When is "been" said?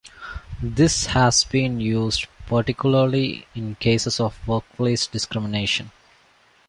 1.43-1.79